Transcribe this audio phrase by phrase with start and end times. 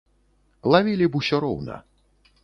[0.75, 1.77] Лавілі б усё роўна.